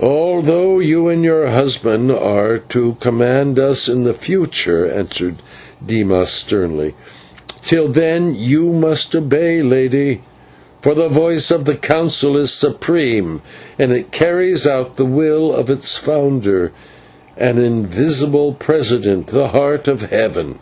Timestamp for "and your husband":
1.06-2.10